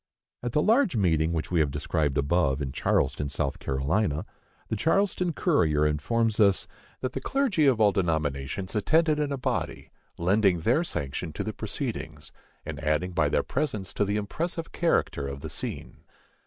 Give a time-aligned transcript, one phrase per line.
[0.41, 4.25] At the large meeting which we have described above, in Charleston, South Carolina,
[4.67, 6.67] the Charleston Courier informs us
[7.01, 11.53] "that the clergy of all denominations attended in a body, lending their sanction to the
[11.53, 12.31] proceedings,
[12.65, 15.97] and adding by their presence to the impressive character of the scene."